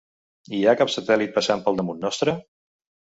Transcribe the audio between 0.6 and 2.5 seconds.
ha cap satèl·lit passant per damunt nostre?